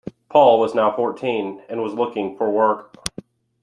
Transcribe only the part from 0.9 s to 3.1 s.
fourteen, and was looking for work.